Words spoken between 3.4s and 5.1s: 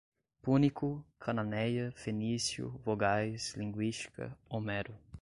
linguística, Homero